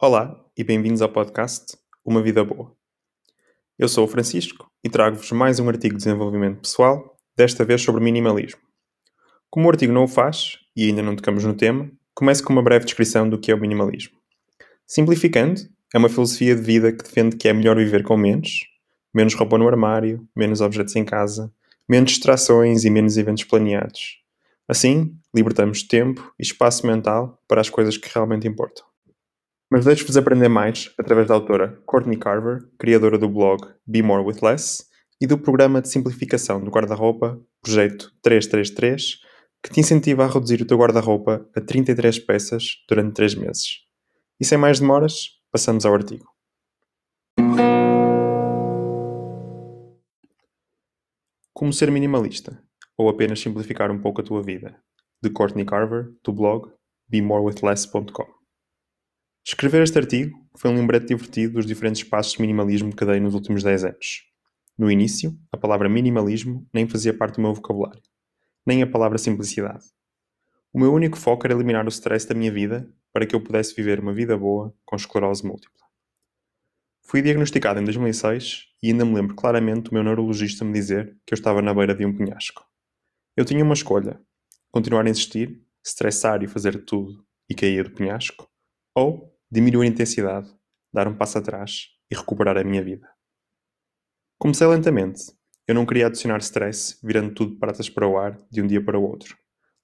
[0.00, 2.72] Olá e bem-vindos ao podcast Uma Vida Boa.
[3.76, 8.00] Eu sou o Francisco e trago-vos mais um artigo de desenvolvimento pessoal, desta vez sobre
[8.00, 8.60] minimalismo.
[9.50, 12.62] Como o artigo não o faz, e ainda não tocamos no tema, começo com uma
[12.62, 14.16] breve descrição do que é o minimalismo.
[14.86, 18.68] Simplificando, é uma filosofia de vida que defende que é melhor viver com menos,
[19.12, 21.52] menos roupa no armário, menos objetos em casa,
[21.88, 24.22] menos distrações e menos eventos planeados.
[24.68, 28.86] Assim, libertamos tempo e espaço mental para as coisas que realmente importam.
[29.70, 34.38] Mas deixo-vos aprender mais através da autora Courtney Carver, criadora do blog Be More With
[34.42, 34.86] Less
[35.20, 39.18] e do programa de simplificação do guarda-roupa Projeto 333,
[39.62, 43.80] que te incentiva a reduzir o teu guarda-roupa a 33 peças durante 3 meses.
[44.40, 46.24] E sem mais demoras, passamos ao artigo.
[51.52, 52.62] Como ser minimalista,
[52.96, 54.80] ou apenas simplificar um pouco a tua vida,
[55.22, 56.70] de Courtney Carver, do blog
[57.10, 58.37] BeMoreWithLess.com.
[59.50, 63.32] Escrever este artigo foi um lembrete divertido dos diferentes passos de minimalismo que dei nos
[63.32, 64.26] últimos 10 anos.
[64.76, 68.02] No início, a palavra minimalismo nem fazia parte do meu vocabulário,
[68.66, 69.86] nem a palavra simplicidade.
[70.70, 73.74] O meu único foco era eliminar o stress da minha vida para que eu pudesse
[73.74, 75.86] viver uma vida boa com esclerose múltipla.
[77.00, 81.32] Fui diagnosticado em 2006 e ainda me lembro claramente do meu neurologista me dizer que
[81.32, 82.66] eu estava na beira de um penhasco.
[83.34, 84.20] Eu tinha uma escolha:
[84.70, 88.46] continuar a insistir, estressar e fazer tudo e cair do penhasco,
[88.94, 90.50] ou diminuir a intensidade,
[90.92, 93.08] dar um passo atrás e recuperar a minha vida.
[94.38, 95.32] Comecei lentamente.
[95.66, 98.98] Eu não queria adicionar stress, virando tudo pratas para o ar de um dia para
[98.98, 99.36] o outro.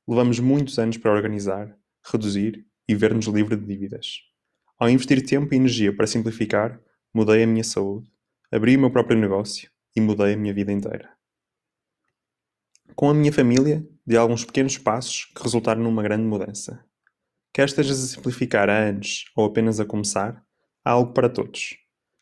[0.08, 1.76] Levamos muitos anos para organizar,
[2.10, 4.20] reduzir e ver-nos livre de dívidas.
[4.78, 6.80] Ao investir tempo e energia para simplificar,
[7.12, 8.10] mudei a minha saúde,
[8.50, 11.10] abri o meu próprio negócio e mudei a minha vida inteira.
[12.94, 16.84] Com a minha família, dei alguns pequenos passos que resultaram numa grande mudança.
[17.54, 20.44] Quer estejas a simplificar há anos ou apenas a começar,
[20.84, 21.76] há algo para todos.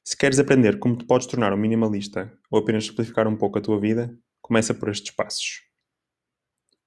[0.04, 3.62] Se queres aprender como te podes tornar um minimalista ou apenas simplificar um pouco a
[3.62, 5.62] tua vida, começa por estes passos.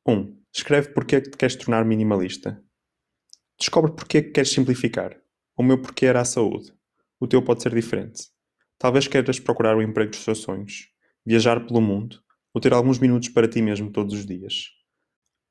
[0.08, 0.14] 1.
[0.14, 2.64] Um, escreve porque é que te queres tornar minimalista.
[3.58, 5.20] Descobre porque é que queres simplificar.
[5.58, 6.72] O meu porquê era a saúde.
[7.20, 8.28] O teu pode ser diferente.
[8.78, 10.90] Talvez queiras procurar o emprego dos teus sonhos,
[11.26, 12.22] viajar pelo mundo
[12.54, 14.70] ou ter alguns minutos para ti mesmo todos os dias.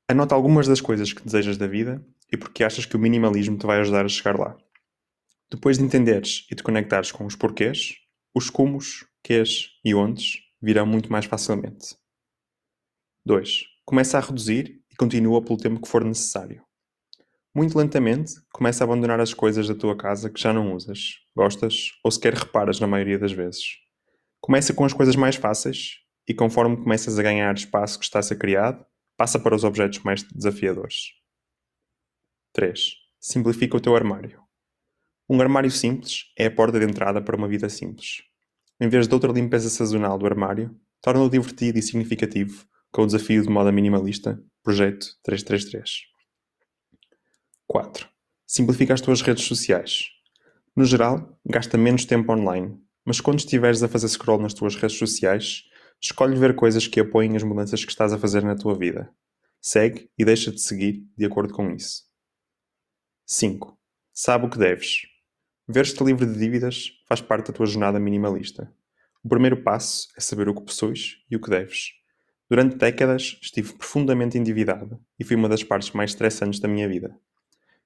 [0.07, 2.01] Anota algumas das coisas que desejas da vida
[2.31, 4.57] e porque achas que o minimalismo te vai ajudar a chegar lá.
[5.49, 7.95] Depois de entenderes e te conectares com os porquês,
[8.33, 11.95] os comos, quês e ondes virão muito mais facilmente.
[13.25, 13.63] 2.
[13.85, 16.63] Começa a reduzir e continua pelo tempo que for necessário.
[17.55, 21.91] Muito lentamente, começa a abandonar as coisas da tua casa que já não usas, gostas
[22.03, 23.77] ou sequer reparas na maioria das vezes.
[24.41, 28.23] Começa com as coisas mais fáceis e conforme começas a ganhar espaço que está a
[28.23, 31.13] ser criado, passa para os objetos mais desafiadores.
[32.55, 32.95] 3.
[33.19, 34.39] Simplifica o teu armário.
[35.29, 38.23] Um armário simples é a porta de entrada para uma vida simples.
[38.79, 43.43] Em vez de outra limpeza sazonal do armário, torna-o divertido e significativo com o desafio
[43.43, 46.03] de moda minimalista Projeto 333.
[47.67, 48.07] 4.
[48.47, 50.05] Simplifica as tuas redes sociais.
[50.73, 54.97] No geral, gasta menos tempo online, mas quando estiveres a fazer scroll nas tuas redes
[54.97, 55.65] sociais,
[56.01, 59.13] escolhe ver coisas que apoiem as mudanças que estás a fazer na tua vida.
[59.59, 62.14] Segue e deixa de seguir de acordo com isso.
[63.27, 63.75] 5.
[64.13, 65.07] Sabe o que deves.
[65.67, 68.71] Ver-te livre de dívidas faz parte da tua jornada minimalista.
[69.23, 71.93] O primeiro passo é saber o que possuis e o que deves.
[72.47, 77.19] Durante décadas estive profundamente endividado e fui uma das partes mais estressantes da minha vida.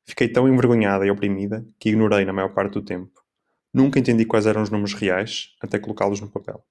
[0.04, 3.24] Fiquei tão envergonhada e oprimida que ignorei na maior parte do tempo.
[3.74, 6.66] Nunca entendi quais eram os números reais até colocá-los no papel.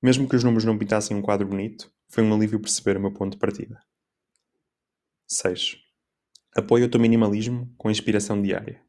[0.00, 3.10] Mesmo que os números não pintassem um quadro bonito, foi um alívio perceber o meu
[3.10, 3.82] ponto de partida.
[5.26, 5.91] 6.
[6.54, 8.82] Apoio o teu minimalismo com inspiração diária.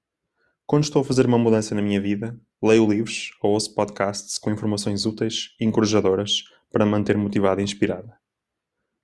[0.66, 4.52] Quando estou a fazer uma mudança na minha vida, leio livros ou ouço podcasts com
[4.52, 8.20] informações úteis e encorajadoras para manter motivada e inspirada.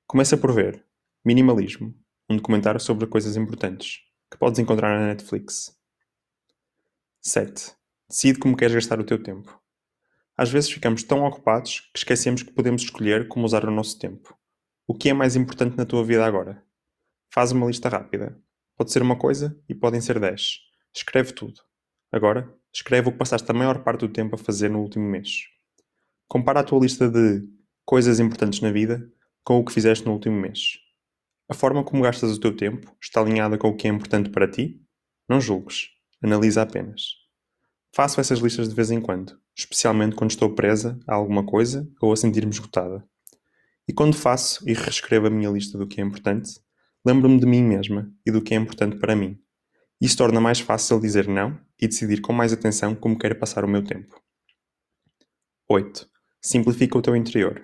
[0.05, 0.85] Começa por ver
[1.23, 1.95] Minimalismo,
[2.29, 5.73] um documentário sobre coisas importantes, que podes encontrar na Netflix.
[7.21, 7.73] 7.
[8.09, 9.57] Decide como queres gastar o teu tempo.
[10.35, 14.37] Às vezes ficamos tão ocupados que esquecemos que podemos escolher como usar o nosso tempo.
[14.85, 16.61] O que é mais importante na tua vida agora?
[17.33, 18.37] Faz uma lista rápida.
[18.79, 20.59] Pode ser uma coisa e podem ser dez.
[20.95, 21.59] Escreve tudo.
[22.13, 25.47] Agora, escreve o que passaste a maior parte do tempo a fazer no último mês.
[26.29, 27.43] Compara a tua lista de
[27.83, 29.05] coisas importantes na vida
[29.43, 30.77] com o que fizeste no último mês.
[31.49, 34.49] A forma como gastas o teu tempo está alinhada com o que é importante para
[34.49, 34.81] ti?
[35.27, 35.89] Não julgues.
[36.23, 37.01] Analisa apenas.
[37.93, 42.13] Faço essas listas de vez em quando, especialmente quando estou presa a alguma coisa ou
[42.13, 43.05] a sentir-me esgotada.
[43.85, 46.61] E quando faço e reescrevo a minha lista do que é importante,
[47.05, 49.39] Lembro-me de mim mesma e do que é importante para mim.
[50.01, 53.67] Isso torna mais fácil dizer não e decidir com mais atenção como quero passar o
[53.67, 54.21] meu tempo.
[55.69, 56.09] 8.
[56.41, 57.61] Simplifica o teu interior.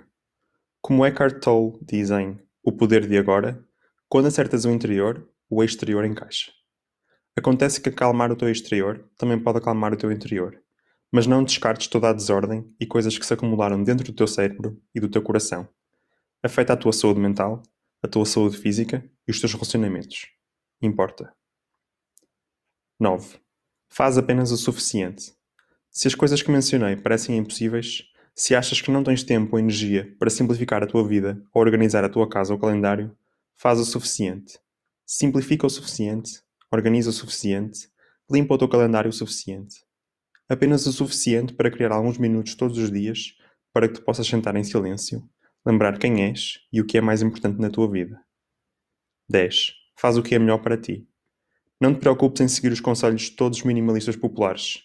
[0.82, 3.66] Como Eckhart Tolle diz em O Poder de Agora,
[4.08, 6.52] quando acertas o interior, o exterior encaixa.
[7.38, 10.58] Acontece que acalmar o teu exterior também pode acalmar o teu interior,
[11.12, 14.82] mas não descartes toda a desordem e coisas que se acumularam dentro do teu cérebro
[14.94, 15.68] e do teu coração.
[16.44, 17.64] Afeta a tua saúde mental,
[18.06, 20.28] a tua saúde física e os teus relacionamentos.
[20.82, 21.34] Importa.
[23.00, 23.40] 9.
[23.90, 25.34] Faz apenas o suficiente.
[25.90, 28.04] Se as coisas que mencionei parecem impossíveis,
[28.36, 32.04] se achas que não tens tempo ou energia para simplificar a tua vida ou organizar
[32.04, 33.16] a tua casa ou calendário,
[33.56, 34.60] faz o suficiente.
[35.06, 36.42] Simplifica o suficiente,
[36.72, 37.90] organiza o suficiente,
[38.30, 39.84] limpa o teu calendário o suficiente.
[40.48, 43.36] Apenas o suficiente para criar alguns minutos todos os dias
[43.74, 45.28] para que tu possas sentar em silêncio,
[45.66, 48.22] lembrar quem és e o que é mais importante na tua vida.
[49.28, 49.74] 10.
[49.98, 51.08] Faz o que é melhor para ti.
[51.82, 54.84] Não te preocupes em seguir os conselhos de todos os minimalistas populares.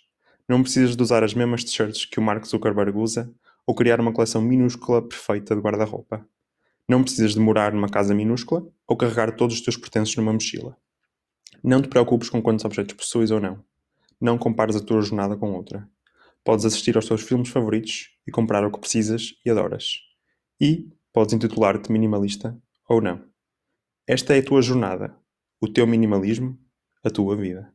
[0.48, 3.30] Não precisas de usar as mesmas t-shirts que o Mark Zuckerberg usa
[3.66, 6.26] ou criar uma coleção minúscula perfeita de guarda-roupa.
[6.88, 10.78] Não precisas de morar numa casa minúscula ou carregar todos os teus pertences numa mochila.
[11.62, 13.62] Não te preocupes com quantos objetos possuis ou não.
[14.18, 15.86] Não compares a tua jornada com outra.
[16.42, 20.09] Podes assistir aos teus filmes favoritos e comprar o que precisas e adoras.
[20.60, 23.24] E podes intitular-te minimalista ou não.
[24.06, 25.16] Esta é a tua jornada,
[25.58, 26.58] o teu minimalismo
[27.02, 27.72] a tua vida.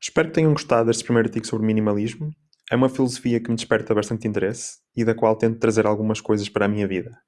[0.00, 2.30] Espero que tenham gostado deste primeiro artigo sobre minimalismo.
[2.70, 6.48] É uma filosofia que me desperta bastante interesse e da qual tento trazer algumas coisas
[6.48, 7.18] para a minha vida.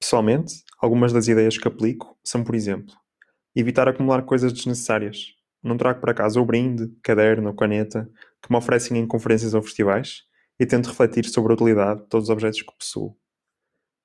[0.00, 2.92] Pessoalmente, algumas das ideias que aplico são, por exemplo,
[3.54, 5.36] evitar acumular coisas desnecessárias.
[5.66, 8.08] Não trago para casa o brinde, caderno ou caneta
[8.40, 10.22] que me oferecem em conferências ou festivais
[10.60, 13.16] e tento refletir sobre a utilidade de todos os objetos que possuo.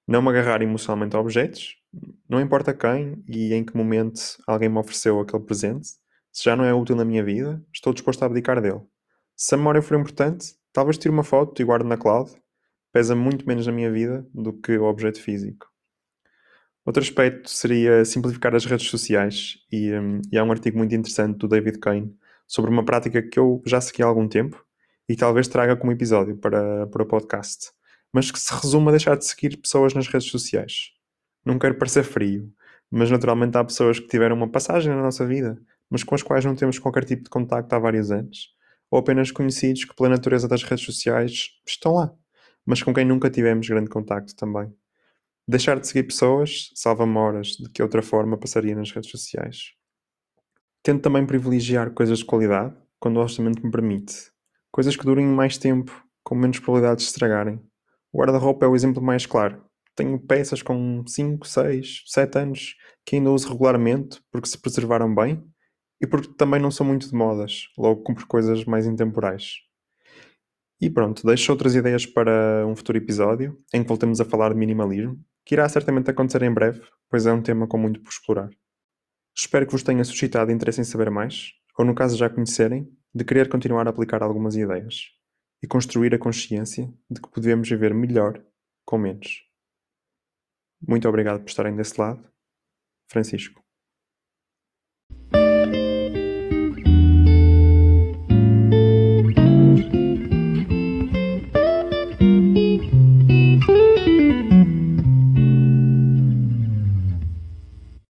[0.07, 1.77] Não me agarrar emocionalmente a objetos,
[2.27, 5.89] não importa quem e em que momento alguém me ofereceu aquele presente,
[6.31, 8.81] se já não é útil na minha vida, estou disposto a abdicar dele.
[9.35, 12.31] Se a memória for importante, talvez tire uma foto e guarde na cloud.
[12.91, 15.70] Pesa muito menos na minha vida do que o objeto físico.
[16.83, 21.37] Outro aspecto seria simplificar as redes sociais, e, um, e há um artigo muito interessante
[21.37, 22.15] do David Kane
[22.47, 24.65] sobre uma prática que eu já segui há algum tempo
[25.07, 27.71] e talvez traga como episódio para, para o podcast,
[28.11, 30.91] mas que se resume a deixar de seguir pessoas nas redes sociais.
[31.45, 32.51] Não quero parecer frio,
[32.89, 36.43] mas naturalmente há pessoas que tiveram uma passagem na nossa vida, mas com as quais
[36.43, 38.55] não temos qualquer tipo de contacto há vários anos,
[38.89, 42.11] ou apenas conhecidos que, pela natureza das redes sociais, estão lá,
[42.65, 44.73] mas com quem nunca tivemos grande contacto também.
[45.47, 49.73] Deixar de seguir pessoas salva-me horas de que outra forma passaria nas redes sociais.
[50.83, 54.31] Tento também privilegiar coisas de qualidade quando o orçamento me permite.
[54.71, 55.91] Coisas que durem mais tempo,
[56.23, 57.59] com menos probabilidade de estragarem.
[58.13, 59.63] O guarda-roupa é o exemplo mais claro.
[59.95, 65.43] Tenho peças com 5, 6, 7 anos que ainda uso regularmente porque se preservaram bem
[65.99, 69.57] e porque também não são muito de modas, logo compro coisas mais intemporais.
[70.79, 74.57] E pronto, deixo outras ideias para um futuro episódio em que voltemos a falar de
[74.57, 75.19] minimalismo,
[75.51, 78.49] que irá certamente acontecer em breve, pois é um tema com muito por explorar.
[79.35, 83.25] Espero que vos tenha suscitado interesse em saber mais, ou no caso já conhecerem, de
[83.25, 85.09] querer continuar a aplicar algumas ideias
[85.61, 88.41] e construir a consciência de que podemos viver melhor
[88.85, 89.43] com menos.
[90.87, 92.25] Muito obrigado por estarem desse lado.
[93.09, 93.61] Francisco.